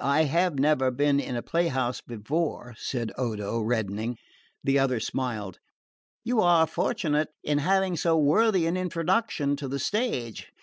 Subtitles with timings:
[0.00, 4.16] "I have never been in a play house before," said Odo reddening.
[4.64, 5.58] The other smiled.
[6.24, 10.48] "You are fortunate in having so worthy an introduction to the stage.